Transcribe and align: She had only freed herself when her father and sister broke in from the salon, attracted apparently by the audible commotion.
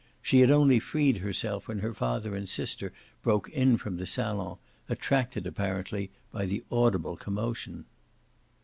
She 0.19 0.39
had 0.39 0.49
only 0.49 0.79
freed 0.79 1.17
herself 1.19 1.67
when 1.67 1.77
her 1.77 1.93
father 1.93 2.35
and 2.35 2.49
sister 2.49 2.91
broke 3.21 3.49
in 3.49 3.77
from 3.77 3.97
the 3.97 4.07
salon, 4.07 4.57
attracted 4.89 5.45
apparently 5.45 6.09
by 6.31 6.47
the 6.47 6.63
audible 6.71 7.15
commotion. 7.15 7.85